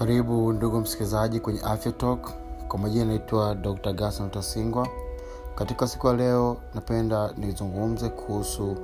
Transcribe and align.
karibu 0.00 0.52
ndugu 0.52 0.80
msikilizaji 0.80 1.40
kwenye 1.40 1.60
afya 1.60 1.92
talk. 1.92 2.30
Kwa 2.68 2.78
majina 2.78 3.04
naitwa 3.04 3.54
dr 3.54 3.92
gason 3.92 4.30
tasingwa. 4.30 4.88
Katika 5.54 5.88
siku 5.88 6.06
ya 6.06 6.12
leo 6.12 6.56
napenda 6.74 7.32
nizungumze 7.36 8.08
kuhusu 8.08 8.76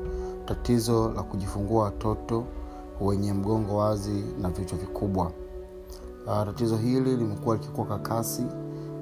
tatizo 0.45 1.13
la 1.17 1.23
kujifungua 1.23 1.85
watoto 1.85 2.45
wenye 3.01 3.33
mgongo 3.33 3.77
wazi 3.77 4.25
na 4.43 4.49
vichwa 4.51 4.79
vikubwa. 4.79 5.33
Uh, 6.27 6.45
tatizo 6.45 6.77
hili 6.77 7.17
limekuwa 7.17 7.57
likikuwa 7.57 7.87
kwa 7.87 7.99
kasi 7.99 8.43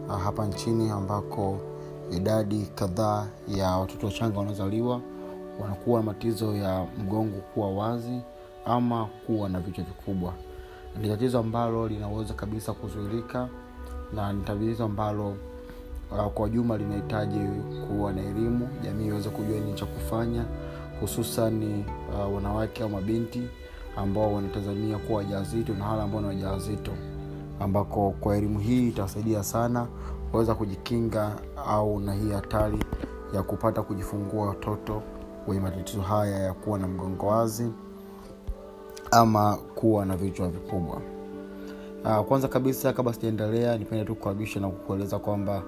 uh, 0.09 0.17
hapa 0.23 0.47
nchini 0.47 0.91
ambako 0.91 1.59
idadi 2.11 2.67
kadhaa 2.75 3.27
ya 3.49 3.77
watoto 3.77 4.07
wachanga 4.07 4.39
wanaozaliwa 4.39 5.01
wanakuwa 5.63 6.01
na 6.01 6.07
matatizo 6.07 6.57
ya 6.57 6.87
mgongo 6.99 7.37
kuwa 7.55 7.71
wazi 7.73 8.21
ama 8.65 9.09
kuwa 9.27 9.49
na 9.49 9.61
vichwa 9.61 9.85
vikubwa 9.85 10.33
ni 11.01 11.09
tatizo 11.09 11.39
ambalo 11.39 11.89
linaweza 11.89 12.35
kabisa 12.35 12.73
kuzuilika 12.73 13.49
na 14.15 14.33
ni 14.33 14.43
tatizo 14.43 14.85
ambalo 14.85 15.29
uh, 16.13 16.27
kwa 16.35 16.49
juma 16.49 16.77
linahitaji 16.79 17.39
kuwa 17.89 18.13
na 18.13 18.21
elimu 18.23 18.69
jamii 18.85 19.07
iweze 19.07 19.29
kujua 19.31 19.59
nini 19.61 19.75
cha 19.75 19.87
kufanya 19.87 20.45
hususan 21.01 21.85
uh, 22.15 22.35
wanawake 22.35 22.83
au 22.83 22.89
mabinti 22.89 23.43
ambao 23.97 24.35
wanatazamia 24.35 24.99
kuwa 24.99 25.19
wajawazito 25.19 25.75
na 25.75 25.89
wale 25.89 26.03
ambao 26.03 26.21
ni 26.21 26.27
wajawazito 26.27 26.93
ambako 27.61 28.11
kwa 28.21 28.37
elimu 28.37 28.59
hii 28.59 28.89
itawasaidia 28.89 29.43
sana 29.43 29.87
kuweza 30.31 30.55
kujikinga 30.55 31.33
au 31.69 32.01
na 32.01 32.15
hii 32.15 32.31
hatari 32.31 32.79
ya 33.35 33.43
kupata 33.43 33.83
kujifungua 33.83 34.47
watoto 34.47 35.03
wenye 35.49 35.61
matatizo 35.63 36.03
haya 36.03 36.39
ya 36.39 36.53
kuwa 36.55 36.79
na 36.79 36.89
mgongo 36.89 37.27
wazi 37.27 37.73
ama 39.15 39.57
kuwa 39.57 40.07
na 40.07 40.17
vichwa 40.17 40.49
vikubwa. 40.49 41.01
Uh, 42.05 42.21
kwanza 42.27 42.49
kabisa 42.49 42.93
kabla 42.93 43.13
sijaendelea 43.13 43.79
nipende 43.79 44.05
tu 44.05 44.15
kukaribisha 44.15 44.61
na 44.61 44.69
kukueleza 44.69 45.19
kwamba 45.19 45.63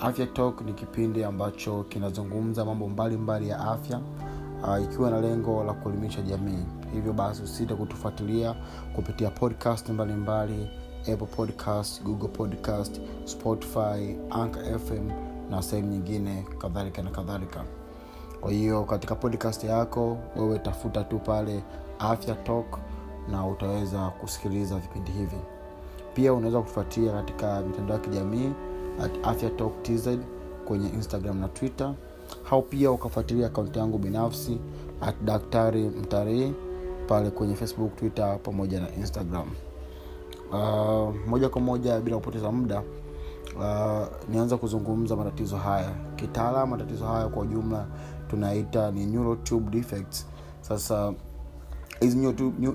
afya 0.00 0.26
talk 0.26 0.60
ni 0.60 0.72
kipindi 0.72 1.24
ambacho 1.24 1.82
kinazungumza 1.88 2.64
mambo 2.64 2.88
mbalimbali 2.88 3.46
mbali 3.46 3.48
ya 3.48 3.72
afya 3.72 4.00
uh, 4.62 4.82
ikiwa 4.84 5.10
na 5.10 5.20
lengo 5.20 5.64
la 5.64 5.72
kuelimisha 5.72 6.22
jamii. 6.22 6.64
Hivyo 6.92 7.12
basi 7.12 7.42
usite 7.42 7.74
kutufuatilia 7.74 8.54
kupitia 8.94 9.30
podcast 9.30 9.88
mbalimbali 9.88 10.52
mbali, 10.52 10.70
apple 11.14 11.26
podcast 11.36 12.02
google 12.02 12.28
podcast 12.28 13.00
spotify 13.24 14.16
anchor 14.30 14.78
fm 14.78 15.10
na 15.50 15.62
sehemu 15.62 15.88
nyingine 15.88 16.46
kadhalika 16.58 17.02
na 17.02 17.10
kadhalika. 17.10 17.64
Kwa 18.40 18.50
hiyo 18.52 18.84
katika 18.84 19.14
podcast 19.14 19.64
yako 19.64 20.18
wewe 20.36 20.58
tafuta 20.58 21.04
tu 21.04 21.18
pale 21.18 21.62
afya 22.00 22.34
talk 22.34 22.78
na 23.30 23.46
utaweza 23.46 24.08
kusikiliza 24.10 24.76
vipindi 24.76 25.10
hivi. 25.10 25.36
Pia 26.14 26.32
unaweza 26.34 26.58
kutufuatia 26.60 27.12
katika 27.12 27.60
mitandao 27.60 27.96
ya 27.96 28.02
kijamii 28.02 28.50
afya 29.22 29.50
talk 29.50 29.82
tz 29.82 30.08
kwenye 30.64 30.88
instagram 30.88 31.40
na 31.40 31.48
twitter. 31.48 31.94
Au 32.50 32.62
pia 32.62 32.90
ukafuatilia 32.90 33.46
akaunti 33.46 33.78
yangu 33.78 33.98
binafsi 33.98 34.58
at 35.00 35.14
daktari 35.24 35.82
mtarii 35.88 36.52
pale 37.08 37.30
kwenye 37.30 37.54
facebook 37.54 37.96
twitter 37.96 38.38
pamoja 38.42 38.80
na 38.80 38.94
instagram. 38.94 39.50
Uh, 40.52 41.14
moja 41.26 41.48
kwa 41.48 41.60
moja 41.60 42.00
bila 42.00 42.16
kupoteza 42.16 42.52
muda 42.52 42.82
uh, 43.56 44.06
nianza 44.28 44.56
kuzungumza 44.56 45.16
matatizo 45.16 45.56
haya. 45.56 45.90
Kitaalam 46.16 46.70
matatizo 46.70 47.06
haya 47.06 47.28
kwa 47.28 47.42
ujumla 47.42 47.86
tunaita 48.28 48.90
ni 48.90 49.06
defects. 49.70 50.26
Sasa 50.60 51.12
hizi 52.00 52.16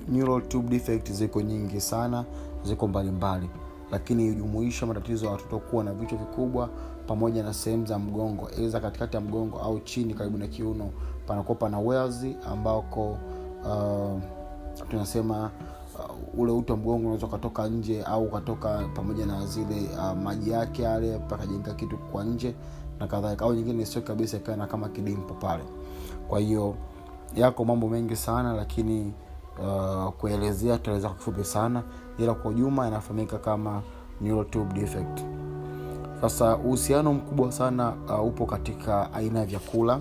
neural 0.08 0.42
tube 0.48 0.68
defect 0.68 1.12
ziko 1.12 1.40
nyingi 1.40 1.80
sana 1.80 2.24
ziko 2.64 2.88
mbalimbali. 2.88 3.50
Lakini 3.90 4.28
hujumuisha 4.28 4.86
matatizo 4.86 5.26
ya 5.26 5.32
watoto 5.32 5.58
kuwa 5.58 5.84
na 5.84 5.92
vichwa 5.92 6.18
vikubwa 6.18 6.68
pamoja 7.06 7.42
na 7.42 7.54
sehemu 7.54 7.86
za 7.86 7.98
mgongo. 7.98 8.50
Eza 8.62 8.80
katikati 8.80 9.16
ya 9.16 9.20
mgongo 9.22 9.58
au 9.58 9.80
chini 9.80 10.14
karibu 10.14 10.38
na 10.38 10.46
kiuno 10.46 10.90
panakuwa 11.26 11.58
pana 11.58 11.78
welzi 11.78 12.36
ambako 12.52 13.18
uh, 13.64 14.20
tunasema 14.90 15.50
uh, 15.98 16.40
ule 16.40 16.52
uti 16.52 16.72
wa 16.72 16.78
mgongo 16.78 17.00
unaweza 17.02 17.26
ukatoka 17.26 17.68
nje 17.68 18.02
au 18.02 18.24
ukatoka 18.24 18.88
pamoja 18.94 19.26
na 19.26 19.46
zile 19.46 19.88
uh, 19.98 20.18
maji 20.22 20.50
yake 20.50 20.82
yale 20.82 21.18
pakajenga 21.18 21.74
kitu 21.74 21.98
kwa 21.98 22.24
nje 22.24 22.54
na 23.00 23.06
kadhalika. 23.06 23.44
Au 23.44 23.54
nyingine 23.54 23.86
sio 23.86 24.02
kabisa 24.02 24.36
ikawa 24.36 24.56
na 24.56 24.66
kama 24.66 24.88
kidimpo 24.88 25.34
pale. 25.34 25.64
Kwa 26.28 26.38
hiyo 26.40 26.74
yako 27.34 27.64
mambo 27.64 27.88
mengi 27.88 28.16
sana 28.16 28.52
lakini 28.52 29.12
uh, 29.62 30.08
kuelezea 30.12 30.76
tutaweza 30.76 31.08
kifupi 31.10 31.44
sana 31.44 31.82
ila 32.18 32.34
kwa 32.34 32.50
ujuma 32.50 32.88
inafahamika 32.88 33.38
kama 33.38 33.82
defect. 34.74 35.20
Sasa 36.20 36.56
uhusiano 36.56 37.12
mkubwa 37.14 37.52
sana 37.52 37.92
uh, 38.08 38.26
upo 38.26 38.46
katika 38.46 39.12
aina 39.12 39.38
ya 39.38 39.46
vyakula 39.46 40.00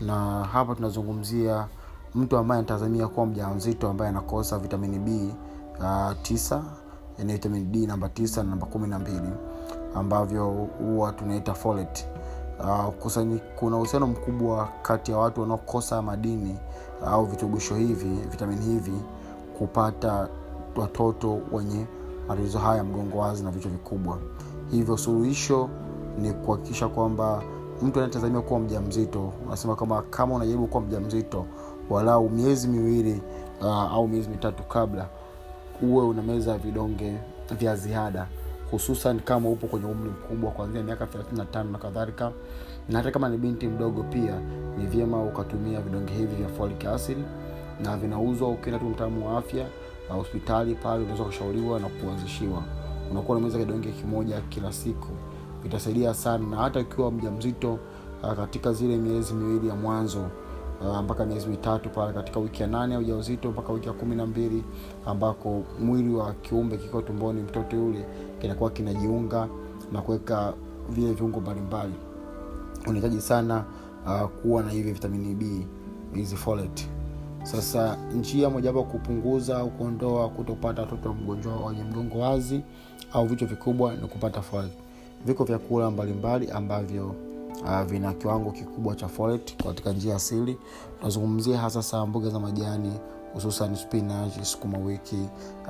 na 0.00 0.44
hapa 0.44 0.74
tunazungumzia 0.74 1.66
mtu 2.14 2.36
ambaye 2.36 2.58
anatazamia 2.58 3.08
kuwa 3.08 3.26
mja 3.26 3.48
mzito 3.48 3.88
ambaye 3.88 4.08
anakosa 4.10 4.58
vitamini 4.58 4.98
b 4.98 5.34
uh, 5.80 6.12
tisa 6.22 6.62
yani 7.18 7.32
vitamini 7.32 7.64
d 7.64 7.86
namba 7.86 8.08
tisa 8.08 8.42
na 8.42 8.50
namba 8.50 8.66
kumi 8.66 8.88
na 8.88 8.98
mbili 8.98 9.30
ambavyo 9.94 10.46
huwa 10.78 11.12
tunaita 11.12 11.54
folate 11.54 12.06
uh, 12.64 13.10
kuna 13.56 13.76
uhusiano 13.76 14.06
mkubwa 14.06 14.68
kati 14.82 15.10
ya 15.12 15.18
watu 15.18 15.40
wanaokosa 15.40 16.02
madini 16.02 16.56
au 17.06 17.26
vitubisho 17.26 17.74
hivi 17.74 18.08
vitamini 18.30 18.64
hivi 18.64 19.00
kupata 19.58 20.28
watoto 20.76 21.38
wenye 21.52 21.86
matatizo 22.28 22.58
haya 22.58 22.84
mgongo 22.84 23.18
wazi 23.18 23.44
na 23.44 23.50
vichwa 23.50 23.70
vikubwa. 23.70 24.18
Hivyo 24.70 24.96
suluhisho 24.96 25.68
ni 26.18 26.32
kuhakikisha 26.32 26.88
kwamba 26.88 27.42
mtu 27.82 27.98
anayetazamia 27.98 28.40
kuwa 28.40 28.60
mja 28.60 28.80
mzito 28.80 29.32
unasema 29.46 29.76
kwamba 29.76 30.02
kama 30.02 30.34
unajaribu 30.34 30.66
kuwa 30.66 30.82
mja 30.82 31.00
mzito 31.00 31.46
walau 31.90 32.30
miezi 32.30 32.68
miwili 32.68 33.22
uh, 33.60 33.66
au 33.92 34.08
miezi 34.08 34.28
mitatu 34.28 34.62
kabla 34.62 35.08
uwe 35.82 36.04
unameza 36.06 36.58
vidonge 36.58 37.18
vya 37.58 37.76
ziada 37.76 38.26
hususan 38.70 39.20
kama 39.20 39.48
upo 39.48 39.66
kwenye 39.66 39.86
umri 39.86 40.10
mkubwa 40.10 40.50
kuanzia 40.50 40.82
miaka 40.82 41.04
35 41.04 41.72
na 41.72 41.78
kadhalika. 41.78 42.32
Na 42.88 42.98
hata 42.98 43.10
kama 43.10 43.28
ni 43.28 43.36
binti 43.38 43.68
mdogo 43.68 44.02
pia 44.02 44.40
ni 44.78 44.86
vyema 44.86 45.22
ukatumia 45.22 45.80
vidonge 45.80 46.12
hivi 46.12 46.34
vya 46.36 46.48
folic 46.48 46.84
na 47.84 47.96
vinauzwa 47.96 48.48
ukienda 48.48 48.78
tu 48.78 48.84
mtaalamu 48.84 49.26
wa 49.28 49.38
afya 49.38 49.66
hospitali 50.14 50.74
pale 50.74 51.02
unaweza 51.02 51.24
kushauriwa 51.24 51.80
na 51.80 51.88
kuanzishiwa. 51.88 52.62
Unakuwa 53.10 53.38
unameza 53.38 53.58
kidonge 53.58 53.90
kimoja 53.92 54.40
kila 54.40 54.72
siku. 54.72 55.08
Vitasaidia 55.62 56.14
sana 56.14 56.46
na 56.46 56.56
hata 56.56 56.80
ukiwa 56.80 57.10
mja 57.12 57.30
mzito 57.30 57.78
uh, 58.22 58.32
katika 58.32 58.72
zile 58.72 58.96
miezi 58.96 59.34
miwili 59.34 59.68
ya 59.68 59.74
mwanzo 59.74 60.26
uh, 60.80 60.98
mpaka 60.98 61.24
miezi 61.26 61.46
mitatu 61.48 61.88
pale 61.88 62.12
katika 62.12 62.40
wiki 62.40 62.62
ya 62.62 62.68
nane 62.68 62.94
ya 62.94 63.00
ujauzito 63.00 63.50
mpaka 63.50 63.72
wiki 63.72 63.86
ya 63.86 63.92
kumi 63.92 64.16
na 64.16 64.26
mbili 64.26 64.64
ambako 65.06 65.62
mwili 65.80 66.14
wa 66.14 66.32
kiumbe 66.32 66.76
kiko 66.76 67.02
tumboni 67.02 67.42
mtoto 67.42 67.76
yule 67.76 68.06
kinakuwa 68.40 68.70
kinajiunga 68.70 69.48
na 69.92 70.02
kuweka 70.02 70.54
vile 70.88 71.12
viungo 71.12 71.40
mbalimbali. 71.40 71.94
Unahitaji 72.86 73.20
sana 73.20 73.64
uh, 74.06 74.28
kuwa 74.28 74.62
na 74.62 74.70
hivi 74.70 74.92
vitamini 74.92 75.34
b 75.34 75.66
hizi 76.14 76.36
sasa 77.42 77.96
njia 78.14 78.50
mojawapo 78.50 78.82
kupunguza 78.82 79.58
au 79.58 79.70
kuondoa 79.70 80.28
kutopata 80.28 80.82
watoto 80.82 81.08
wa 81.08 81.14
mgonjwa 81.14 81.66
wenye 81.66 81.82
mgongo 81.84 82.18
wazi 82.18 82.60
au 83.12 83.26
vichwa 83.26 83.48
vikubwa 83.48 83.94
ni 83.94 84.08
kupata 84.08 84.42
folate. 84.42 84.74
Viko 85.26 85.44
vyakula 85.44 85.90
mbalimbali 85.90 86.50
ambavyo 86.50 87.14
uh, 87.64 87.82
vina 87.82 88.12
kiwango 88.14 88.50
kikubwa 88.50 88.94
cha 88.96 89.08
folate 89.08 89.54
katika 89.64 89.92
njia 89.92 90.16
asili. 90.16 90.58
Tunazungumzia 90.98 91.58
hasa 91.58 91.82
saa 91.82 92.06
mboga 92.06 92.30
za 92.30 92.40
majani 92.40 92.92
hususan 93.34 93.76
spinach 93.76 94.42
sukuma 94.42 94.78
wiki 94.78 95.28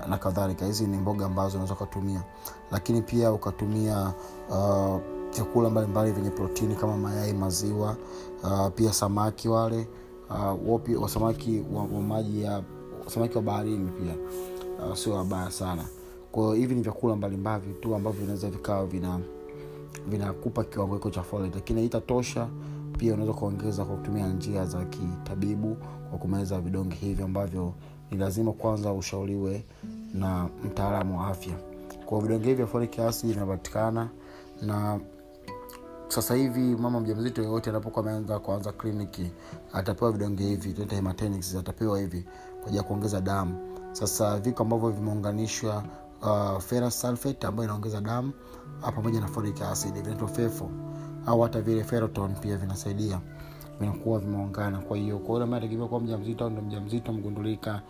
na 0.09 0.19
kadhalika. 0.19 0.67
Hizi 0.67 0.87
ni 0.87 0.97
mboga 0.97 1.27
ambazo 1.27 1.51
unaweza 1.55 1.75
ukatumia 1.75 2.23
lakini 2.71 3.03
pia 3.03 3.33
ukatumia 3.33 4.13
uh, 4.51 4.97
vyakula 5.35 5.71
mbalimbali 5.71 6.13
vyenye 6.13 6.31
protini 6.31 6.75
kama 6.75 6.97
mayai 6.97 7.33
maziwa 7.33 7.97
uh, 8.43 8.69
pia 8.75 8.93
samaki 8.93 9.49
wale 9.49 9.89
uh, 10.97 11.09
samaki 11.09 11.65
wa, 11.75 11.83
wa 11.83 12.01
maji 12.03 12.43
ya 12.43 12.63
samaki 13.07 13.37
wa 13.37 13.43
baharini 13.43 13.91
pia. 13.91 14.15
Uh, 14.89 14.95
sio 14.97 15.15
wabaya 15.15 15.51
sana. 15.51 15.85
Kwahiyo 16.33 16.55
hivi 16.55 16.75
ni 16.75 16.83
vyakula 16.83 17.17
mbalimbali 17.17 17.75
tu 17.81 17.95
ambavyo 17.95 18.21
vinaweza 18.21 18.51
vikawa 18.51 18.87
vina 18.87 19.21
vinakupa 20.09 20.65
kiwango 20.65 20.95
hiko 20.95 21.11
cha 21.11 21.23
folate 21.23 21.55
lakini 21.55 21.81
haitatosha. 21.81 22.49
Pia 22.99 23.15
unaweza 23.15 23.33
kuongeza 23.35 23.85
kwa 23.85 23.97
kutumia 23.97 24.29
njia 24.29 24.65
za 24.67 24.85
kitabibu 24.85 25.77
kwa 26.11 26.19
kumeza 26.19 26.61
vidonge 26.61 26.97
hivyo 26.97 27.25
ambavyo 27.25 27.75
ni 28.11 28.19
lazima 28.19 28.53
kwanza 28.53 28.93
ushauriwe 28.93 29.65
na 30.15 30.49
mtaalamu 30.65 31.19
wa 31.19 31.27
afya. 31.27 31.55
Kwa 32.07 32.21
vidonge 32.21 32.45
hivi 32.45 32.55
vya 32.57 32.67
folic 32.67 32.99
acid 32.99 33.31
vinapatikana 33.35 34.09
na 34.63 35.01
sasa 36.09 36.35
hivi 36.35 36.61
mama 36.61 37.01
mjamzito 37.01 37.43
yoyote 37.43 37.71
anapokuwa 37.71 38.05
ameanza 38.05 38.39
kuanza 38.39 38.73
kliniki 38.73 39.31
atapewa 39.73 40.13
vidonge 40.13 40.45
hivi 40.45 40.75
atapewa 41.59 42.01
hivi 42.01 42.23
kwa 42.53 42.63
ajili 42.63 42.77
ya 42.77 42.83
kuongeza 42.83 43.21
damu. 43.21 43.55
Sasa 43.93 44.39
viko 44.39 44.63
ambavyo 44.63 44.91
vimeunganishwa 44.91 45.85
uh, 46.23 46.59
ferrous 46.59 47.01
sulfate 47.01 47.47
ambayo 47.47 47.65
inaongeza 47.65 48.01
damu 48.01 48.33
uh, 48.83 48.89
pamoja 48.95 49.21
na 49.21 49.27
folic 49.29 49.63
acid 49.63 49.95
vinaitwa 49.95 50.29
fefo. 50.29 50.71
Au 51.27 51.41
hata 51.41 51.61
vile 51.61 51.85
ferroton 51.85 52.35
pia 52.35 52.57
vinasaidia 52.57 53.21
vinakuwa 53.81 54.19
vimeungana. 54.19 54.79
Kwa 54.79 54.97
hiyo 54.97 55.19
kwa 55.19 55.33
yule 55.33 55.45
ambaye 55.45 55.63
atakiwa 55.65 55.89
kuwa 55.89 56.01
mjamzito 56.01 56.51
ndo 56.51 56.63
mjamzito 56.63 57.13
mgundulika 57.13 57.83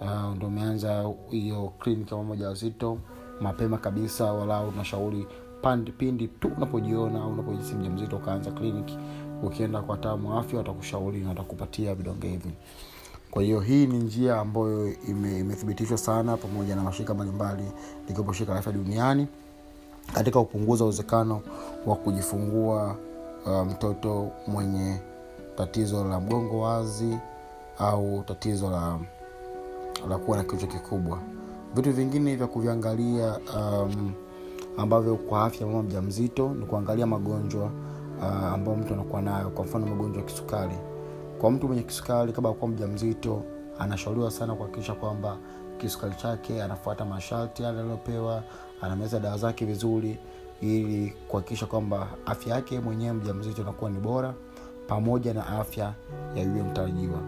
uh, 0.00 0.34
ndo 0.36 0.46
umeanza 0.46 1.10
hiyo 1.30 1.72
kliniki 1.78 2.10
kama 2.10 2.22
moja 2.22 2.48
wazito 2.48 2.98
mapema 3.40 3.78
kabisa 3.78 4.32
walau 4.32 4.70
tunashauri 4.70 5.26
pindi, 5.98 6.28
tu 6.28 6.50
unapojiona 6.56 7.22
au 7.22 7.32
unapojisi 7.32 7.74
mjamzito 7.74 8.16
ukaanza 8.16 8.50
kliniki 8.50 8.98
ukienda 9.42 9.82
kwa 9.82 9.92
wataalamu 9.94 10.30
wa 10.30 10.40
afya 10.40 10.58
watakushauri 10.58 11.20
na 11.20 11.28
watakupatia 11.28 11.94
vidonge 11.94 12.28
hivi 12.28 12.50
kwa 13.30 13.42
hiyo 13.42 13.60
hii 13.60 13.86
ni 13.86 13.98
njia 13.98 14.36
ambayo 14.40 14.92
ime, 15.08 15.38
imethibitishwa 15.38 15.98
sana 15.98 16.36
pamoja 16.36 16.76
na 16.76 16.82
mashirika 16.82 17.14
mbalimbali 17.14 17.64
likiwepo 18.08 18.32
shirika 18.32 18.52
la 18.52 18.58
afya 18.58 18.72
duniani 18.72 19.26
katika 20.14 20.40
kupunguza 20.40 20.84
uwezekano 20.84 21.40
wa 21.86 21.96
kujifungua 21.96 22.96
mtoto 23.46 23.64
mtoto 23.64 24.30
mwenye 24.46 25.00
tatizo 25.56 26.04
la 26.04 26.20
mgongo 26.20 26.60
wazi 26.60 27.18
au 27.78 28.22
tatizo 28.26 28.70
la 28.70 28.98
la 30.08 30.18
kuwa 30.18 30.36
na 30.36 30.44
kichwa 30.44 30.68
kikubwa. 30.68 31.18
Vitu 31.74 31.92
vingine 31.92 32.36
vya 32.36 32.46
kuviangalia 32.46 33.38
um, 33.56 34.12
ambavyo 34.76 35.16
kwa 35.16 35.44
afya 35.44 35.66
mama 35.66 35.82
mja 35.82 36.02
mzito 36.02 36.48
ni 36.48 36.66
kuangalia 36.66 37.06
magonjwa 37.06 37.70
uh, 38.18 38.24
ambayo 38.24 38.76
mtu 38.76 38.94
anakuwa 38.94 39.22
nayo 39.22 39.50
kwa 39.50 39.64
mfano 39.64 39.86
magonjwa 39.86 40.22
ya 40.22 40.28
kisukari 40.28 40.74
kwa 41.40 41.50
mtu 41.50 41.66
mwenye 41.68 41.82
kisukari 41.82 42.32
kabla 42.32 42.52
kuwa 42.52 42.70
mja 42.70 42.86
mzito 42.86 43.42
anashauriwa 43.78 44.30
sana 44.30 44.54
kuhakikisha 44.54 44.94
kwamba 44.94 45.36
kisukari 45.78 46.14
chake 46.14 46.62
anafuata 46.62 47.04
masharti 47.04 47.62
yale 47.62 47.80
aliyopewa 47.80 48.42
anameza 48.80 49.20
dawa 49.20 49.38
zake 49.38 49.64
vizuri 49.64 50.18
ili 50.60 51.12
kuhakikisha 51.28 51.66
kwamba 51.66 52.08
afya 52.26 52.54
yake 52.54 52.80
mwenyewe 52.80 53.12
mja 53.12 53.34
mzito 53.34 53.62
inakuwa 53.62 53.90
ni 53.90 53.98
bora 53.98 54.34
pamoja 54.86 55.34
na 55.34 55.46
afya 55.46 55.94
ya 56.34 56.42
yule 56.42 56.62
mtarajiwa. 56.62 57.18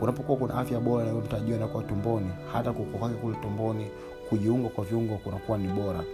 Kunapokuwa 0.00 0.38
kuna 0.38 0.54
afya 0.54 0.80
bora 0.80 1.04
na 1.06 1.14
mtarajiwa 1.14 1.56
inakuwa 1.58 1.82
tumboni 1.82 2.30
hata 2.52 2.72
kukua 2.72 3.08
kule 3.08 3.36
tumboni 3.42 3.86
kujiunga 4.28 4.68
kwa 4.68 4.84
viungo 4.84 5.16
kunakuwa 5.16 5.58
ni 5.58 5.68
bora. 5.68 6.04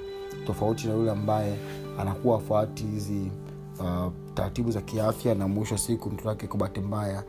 Tofauti 0.47 0.89
na 0.89 0.95
yule 0.95 1.11
ambaye 1.11 1.57
anakuwa 2.01 2.37
afuati 2.37 2.85
hizi 2.85 3.31
uh, 3.81 4.13
taratibu 4.35 4.71
za 4.71 4.81
kiafya 4.81 5.35
na 5.35 5.49
mwisho 5.49 5.75
wa 5.75 5.79
siku 5.79 6.11
mtoto 6.11 6.29
wake 6.29 6.47
kwa 6.47 6.59
bahati 6.59 6.81
mbaya 6.81 7.25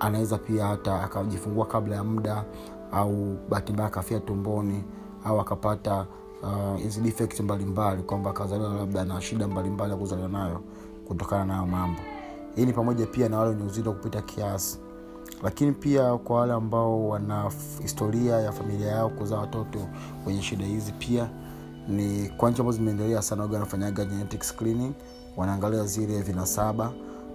anaweza 0.00 0.38
pia 0.38 0.66
hata 0.66 1.02
akajifungua 1.02 1.66
kabla 1.66 1.96
ya 1.96 2.04
muda 2.04 2.44
au 2.92 3.36
bahati 3.50 3.72
mbaya 3.72 3.88
akafia 3.88 4.20
tumboni 4.20 4.84
au 5.24 5.40
akapata 5.40 6.06
hizi 6.76 7.12
uh, 7.22 7.40
mbalimbali 7.40 8.02
kwamba 8.02 8.30
akazaliwa 8.30 8.74
labda 8.74 9.04
na 9.04 9.20
shida 9.20 9.48
mbalimbali 9.48 9.90
ya 9.92 9.96
kuzaliwa 9.96 10.28
nayo 10.28 10.60
kutokana 11.08 11.44
nayo 11.44 11.66
mambo. 11.66 12.00
Hii 12.56 12.66
ni 12.66 12.72
pamoja 12.72 13.06
pia 13.06 13.28
na 13.28 13.38
wale 13.38 13.50
wenye 13.50 13.62
uzito 13.62 13.92
kupita 13.92 14.22
kiasi. 14.22 14.78
Lakini 15.42 15.72
pia 15.72 16.16
kwa 16.18 16.40
wale 16.40 16.52
ambao 16.52 17.08
wana 17.08 17.50
historia 17.82 18.36
ya 18.40 18.52
familia 18.52 18.88
yao 18.88 19.08
kuzaa 19.08 19.38
watoto 19.38 19.78
wenye 20.26 20.42
shida 20.42 20.64
hizi 20.64 20.92
pia 20.92 21.30
ni 21.88 22.28
kwa 22.36 22.50
nchi 22.50 22.60
ambazo 22.60 22.78
zimeendelea 22.78 23.22
sana 23.22 23.42
waga 23.42 23.54
wanafanyaga 23.54 24.04
genetic 24.04 24.42
screening 24.42 24.92
wanaangalia 25.36 25.84
zile 25.84 26.22
vinasaba 26.22 26.92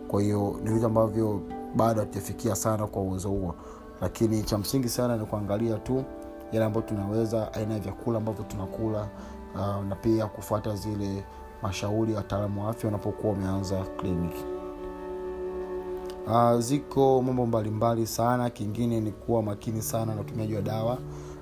kwa 0.07 0.21
hiyo 0.21 0.59
ni 0.63 0.69
vitu 0.73 0.85
ambavyo 0.85 1.41
bado 1.75 1.99
hatujafikia 1.99 2.55
sana 2.55 2.87
kwa 2.87 3.01
uwezo 3.01 3.29
huo. 3.29 3.55
Lakini 4.01 4.43
cha 4.43 4.57
msingi 4.57 4.89
sana 4.89 5.17
ni 5.17 5.25
kuangalia 5.25 5.77
tu 5.77 6.03
yale 6.51 6.65
ambayo 6.65 6.85
tunaweza 6.85 7.53
aina 7.53 7.73
ya 7.73 7.79
vyakula 7.79 8.17
ambavyo 8.17 8.43
tunakula 8.43 9.07
uh, 9.55 9.83
na 9.89 9.95
pia 9.95 10.25
kufuata 10.25 10.75
zile 10.75 11.23
mashauri 11.61 12.11
ya 12.11 12.17
wataalamu 12.17 12.63
wa 12.63 12.69
afya 12.69 12.87
wanapokuwa 12.87 13.33
wameanza 13.33 13.83
kliniki 13.97 14.45
uh, 16.27 16.59
ziko 16.59 17.21
mambo 17.21 17.45
mbalimbali 17.45 18.07
sana. 18.07 18.49
Kingine 18.49 18.99
ni 19.01 19.11
kuwa 19.11 19.43
makini 19.43 19.81
sana 19.81 20.15
na 20.15 20.21
utumiaji 20.21 20.55
wa 20.55 20.61
dawa 20.61 20.97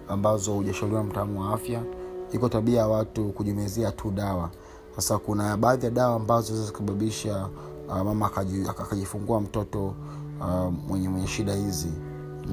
ambazo 0.10 0.54
hujashauriwa 0.54 1.04
mtaalamu 1.04 1.42
wa 1.42 1.54
afya 1.54 1.82
iko 2.32 2.50
tabia 2.50 2.80
ya 2.80 2.88
watu 2.88 3.30
kujimezea 3.30 3.92
tu 3.92 4.12
dawa. 4.12 4.50
Sasa 4.96 5.18
kuna 5.18 5.58
baadhi 5.58 5.86
ya 5.86 5.92
dawa 5.92 6.16
ambazo 6.16 6.66
zikasababisha 6.66 7.48
uh, 7.88 7.98
mama 7.98 8.32
akajifungua 8.80 9.42
mtoto 9.42 9.94
uh, 10.42 10.74
mwenye 10.88 11.10
mwenye 11.10 11.28
shida 11.28 11.54
hizi. 11.56 11.92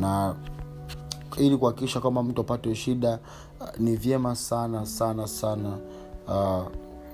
Na 0.00 0.34
ili 1.36 1.56
kuhakikisha 1.56 2.00
kwamba 2.00 2.22
mtu 2.22 2.40
apate 2.40 2.74
shida 2.74 3.18
uh, 3.60 3.80
ni 3.80 3.96
vyema 3.96 4.34
sana 4.36 4.86
sana 4.86 5.26
sana 5.26 5.78
uh, 6.28 6.66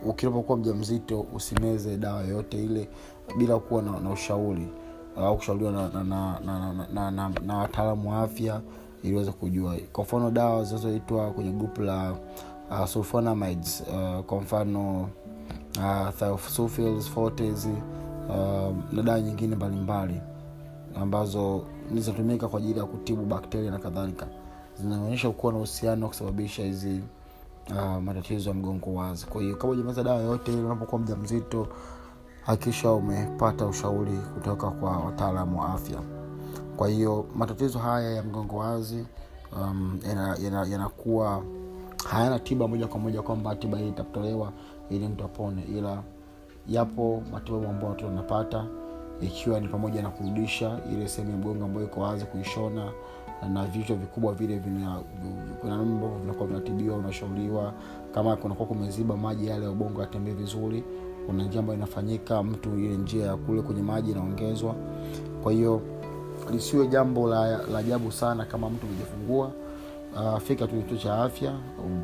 ukinapokuwa 0.08 0.58
mja 0.58 0.74
mzito 0.74 1.26
usimeze 1.34 1.96
dawa 1.96 2.22
yoyote 2.22 2.64
ile 2.64 2.88
bila 3.38 3.58
kuwa 3.58 3.82
na, 3.82 4.00
na 4.00 4.10
ushauri 4.10 4.68
au 5.16 5.32
uh, 5.32 5.36
kushauriwa 5.38 5.72
na, 5.72 5.88
na, 5.88 6.04
na, 6.04 6.40
na, 6.40 6.72
na, 6.72 6.86
na, 6.92 7.10
na, 7.10 7.28
na 7.46 7.56
wataalamu 7.56 8.10
wa 8.10 8.18
afya 8.22 8.60
ili 9.02 9.14
uweze 9.14 9.32
kujua. 9.32 9.76
Kwa 9.92 10.04
mfano 10.04 10.30
dawa 10.30 10.64
zinazoitwa 10.64 11.30
kwenye 11.30 11.50
grupu 11.52 11.82
la 11.82 12.14
uh, 12.80 12.86
sulfonamides 12.86 13.82
uh, 13.88 14.20
kwa 14.24 14.40
mfano 14.40 15.08
uh, 15.78 16.36
fortes 17.00 17.68
uh, 18.28 18.76
na 18.92 19.02
dawa 19.02 19.20
nyingine 19.20 19.56
mbalimbali 19.56 20.20
ambazo 20.94 21.64
zinatumika 21.94 22.48
kwa 22.48 22.58
ajili 22.58 22.78
ya 22.78 22.84
kutibu 22.84 23.24
bakteria 23.24 23.70
na 23.70 23.78
kadhalika. 23.78 24.26
Zinaonyesha 24.80 25.30
kuwa 25.30 25.52
na 25.52 25.58
uhusiano 25.58 26.02
wa 26.02 26.08
kusababisha 26.08 26.62
hizi 26.62 27.00
uh, 27.70 27.96
matatizo 28.02 28.50
ya 28.50 28.54
mgongo 28.56 28.94
wazi. 28.94 29.26
Kwa 29.26 29.42
hiyo 29.42 29.56
kama 29.56 29.72
ujameza 29.72 30.02
dawa 30.02 30.16
yoyote 30.20 30.52
ili 30.52 30.62
unapokuwa 30.62 31.00
mja 31.00 31.16
mzito 31.16 31.68
hakikisha 32.42 32.90
umepata 32.92 33.66
ushauri 33.66 34.18
kutoka 34.34 34.70
kwa 34.70 34.96
wataalamu 34.96 35.60
wa 35.60 35.68
afya. 35.74 35.98
Kwa 36.76 36.88
hiyo 36.88 37.26
matatizo 37.36 37.78
haya 37.78 38.10
ya 38.10 38.22
mgongo 38.22 38.56
wazi 38.56 39.06
um, 39.56 39.98
yanakuwa 40.08 40.38
yana, 40.44 40.66
yana 40.66 40.90
hayana 42.08 42.38
tiba 42.38 42.68
moja 42.68 42.86
kwa 42.86 43.00
moja 43.00 43.22
kwamba 43.22 43.54
tiba 43.56 43.78
hii 43.78 43.88
itatolewa 43.88 44.52
ili 44.90 45.08
mtu 45.08 45.24
apone 45.24 45.62
ila 45.62 46.02
yapo 46.68 47.22
matibabu 47.32 47.66
ambayo 47.66 47.88
watu 47.88 48.04
wanapata 48.06 48.66
ikiwa 49.20 49.60
ni 49.60 49.68
pamoja 49.68 50.02
na 50.02 50.10
kurudisha 50.10 50.78
ile 50.92 51.08
sehemu 51.08 51.30
ya 51.30 51.36
mgongo 51.38 51.64
ambayo 51.64 51.86
iko 51.86 52.00
wazi 52.00 52.24
kuishona 52.24 52.92
na 53.52 53.64
vichwa 53.66 53.96
vikubwa 53.96 54.34
vile 54.34 54.58
vina 54.58 55.00
kuna 55.60 55.76
namna 55.76 55.92
ambavyo 55.94 56.18
vinakuwa 56.18 56.46
vinatibiwa 56.46 56.96
unashauriwa 56.96 57.72
kama 58.14 58.36
kunakuwa 58.36 58.68
kumeziba 58.68 59.16
maji 59.16 59.46
yale 59.46 59.64
ya 59.64 59.70
ubongo 59.70 60.00
yatembee 60.00 60.32
vizuri 60.32 60.84
kuna 61.26 61.44
njia 61.44 61.60
ambayo 61.60 61.76
inafanyika 61.78 62.42
mtu 62.42 62.78
ile 62.78 62.96
njia 62.96 63.26
ya 63.26 63.36
kule 63.36 63.62
kwenye 63.62 63.82
maji 63.82 64.10
inaongezwa. 64.10 64.74
Kwa 65.42 65.52
hiyo 65.52 65.80
lisiwe 66.52 66.86
jambo 66.86 67.28
la 67.28 67.60
ajabu 67.78 68.12
sana 68.12 68.44
kama 68.44 68.70
mtu 68.70 68.86
amejifungua 68.86 69.50
fika 70.40 70.66
tu 70.66 70.76
kituo 70.76 70.96
cha 70.98 71.22
afya 71.24 71.52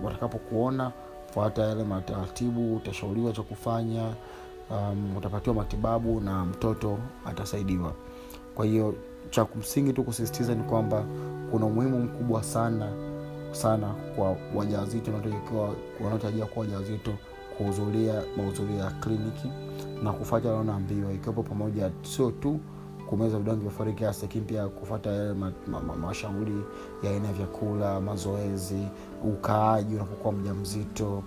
watakapokuona 0.05 0.93
fuata 1.35 1.63
yale 1.63 1.85
mataratibu 1.85 2.77
utashauriwa 2.77 3.33
cha 3.33 3.43
kufanya 3.43 4.05
um, 4.71 5.17
utapatiwa 5.17 5.55
matibabu 5.57 6.21
na 6.21 6.45
mtoto 6.45 6.99
atasaidiwa. 7.27 7.93
Kwa 8.55 8.67
hiyo 8.67 8.95
cha 9.31 9.45
kumsingi 9.45 9.93
tu 9.93 10.05
kusisitiza 10.05 10.55
ni 10.55 10.63
kwamba 10.63 11.05
kuna 11.51 11.67
umuhimu 11.67 11.99
mkubwa 11.99 12.43
sana 12.43 12.89
sana 13.53 13.95
kwa 14.17 14.37
wajawazito 14.55 15.11
wanaotarajia 16.05 16.47
kuwa 16.47 16.65
wajawazito 16.65 17.11
kuhudhuria 17.59 18.23
mahudhurio 18.37 18.77
ya 18.77 18.91
kliniki 18.91 19.49
na 20.03 20.13
kufata 20.13 20.49
wanaoambiwa 20.53 21.13
ikiwepo 21.13 21.43
pamoja 21.43 21.91
sio 22.03 22.31
tu 22.31 22.61
kumeza 23.09 23.39
vidonge 23.39 23.61
vya 23.63 23.71
folic 23.71 24.03
acid 24.03 24.23
lakini 24.23 24.45
pia 24.45 24.69
kufata 24.69 25.11
yale 25.11 25.35
mashauri 26.01 26.51
ma, 26.51 26.59
ma, 26.59 26.65
ya 27.03 27.11
aina 27.11 27.27
ya 27.27 27.33
vyakula 27.33 28.01
mazoezi 28.01 28.89
ukaaji 29.25 29.95
unapokuwa 29.95 30.33
mja 30.33 30.55
mzito 30.55 31.23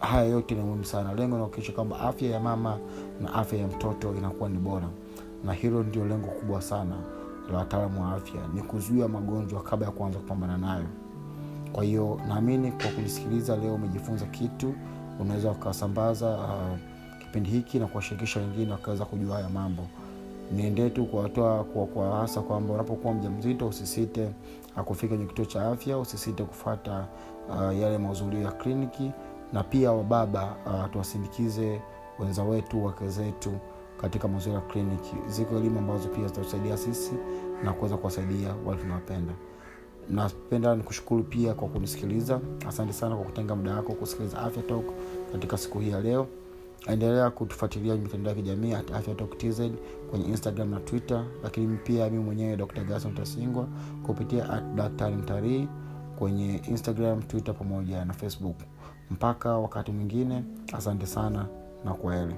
haya 0.00 0.24
yote 0.24 0.54
ni 0.54 0.60
muhimu 0.62 0.84
sana. 0.84 1.14
Lengo 1.14 1.50
ni 1.58 1.72
kwamba 1.72 2.00
afya 2.00 2.30
ya 2.30 2.40
mama 2.40 2.78
na 3.20 3.34
afya 3.34 3.58
ya 3.58 3.66
mtoto 3.66 4.14
inakuwa 4.14 4.48
ni 4.48 4.58
bora. 4.58 4.88
Na 5.44 5.52
hilo 5.52 5.82
ndio 5.82 6.04
lengo 6.04 6.26
kubwa 6.26 6.62
sana 6.62 6.94
la 7.52 7.58
wataalamu 7.58 8.02
wa 8.02 8.14
afya 8.14 8.40
ni 8.54 8.62
kuzuia 8.62 9.08
magonjwa 9.08 9.62
kabla 9.62 9.86
ya 9.86 9.92
kuanza 9.92 10.18
kupambana 10.18 10.58
nayo. 10.58 10.86
Kwa 11.72 11.84
hiyo 11.84 12.20
naamini 12.28 12.72
kwa 12.72 12.86
kunisikiliza 12.90 13.56
leo 13.56 13.74
umejifunza 13.74 14.26
kitu 14.26 14.74
unaweza 15.20 15.50
ukasambaza 15.50 16.30
uh, 16.30 16.78
kipindi 17.18 17.50
hiki 17.50 17.78
na 17.78 17.86
kuwashirikisha 17.86 18.40
wengine 18.40 18.72
wakaweza 18.72 19.04
kujua 19.04 19.36
haya 19.36 19.48
mambo 19.48 19.82
niendee 20.52 20.90
tu 20.90 21.06
kuwatoa 21.06 21.64
kwa, 21.64 21.86
kwa 21.86 22.16
hasa 22.16 22.40
kwamba 22.40 22.74
unapokuwa 22.74 23.14
mja 23.14 23.30
mzito 23.30 23.68
usisite 23.68 24.30
kufika 24.84 25.08
kwenye 25.08 25.26
kituo 25.26 25.44
cha 25.44 25.68
afya 25.68 25.98
usisite 25.98 26.44
kufata 26.44 27.06
uh, 27.48 27.78
yale 27.78 27.98
mahudhurio 27.98 28.40
ya 28.40 28.52
kliniki 28.52 29.10
na 29.52 29.62
pia 29.64 29.92
wababa 29.92 30.56
uh, 30.66 30.90
tuwasindikize 30.92 31.80
wenza 32.18 32.42
wetu 32.42 32.84
wake 32.84 33.08
zetu 33.08 33.50
katika 34.00 34.28
mahudhurio 34.28 34.54
ya 34.54 34.60
kliniki. 34.66 35.14
Ziko 35.26 35.56
elimu 35.56 35.78
ambazo 35.78 36.08
pia 36.08 36.26
zitatusaidia 36.26 36.76
sisi 36.76 37.12
na 37.64 37.72
kuweza 37.72 37.96
kuwasaidia 37.96 38.54
wale 38.66 38.80
tunawapenda. 38.80 39.32
Napenda 40.10 40.76
nikushukuru 40.76 41.22
pia 41.22 41.54
kwa 41.54 41.68
kunisikiliza. 41.68 42.40
Asante 42.68 42.92
sana 42.92 43.16
kwa 43.16 43.24
kutenga 43.24 43.54
muda 43.56 43.74
wako 43.74 43.92
kusikiliza 43.92 44.38
afya 44.38 44.62
talk 44.62 44.84
katika 45.32 45.58
siku 45.58 45.78
hii 45.78 45.90
ya 45.90 46.00
leo 46.00 46.26
endelea 46.86 47.30
kutufuatilia 47.30 47.94
mitandao 47.96 48.30
ya 48.34 48.36
kijamii 48.42 48.72
at 48.74 48.90
afya 48.90 49.14
tz 49.14 49.60
kwenye 50.10 50.24
instagram 50.26 50.70
na 50.70 50.80
twitter 50.80 51.24
lakini 51.42 51.76
pia 51.76 52.10
mi 52.10 52.18
mwenyewe 52.18 52.56
dr 52.56 52.84
gason 52.84 53.14
tasingwa 53.14 53.66
kupitia 54.06 54.50
at 54.50 54.64
daktari 54.74 55.16
mtarii 55.16 55.68
kwenye 56.18 56.56
instagram 56.56 57.22
twitter 57.22 57.54
pamoja 57.54 58.04
na 58.04 58.12
facebook. 58.14 58.56
Mpaka 59.10 59.58
wakati 59.58 59.92
mwingine 59.92 60.44
asante 60.72 61.06
sana 61.06 61.46
na 61.84 61.94
kwaheri 61.94 62.34